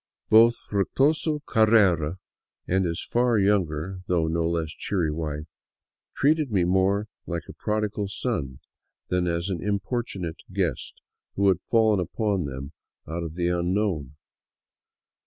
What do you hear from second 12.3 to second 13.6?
them out of the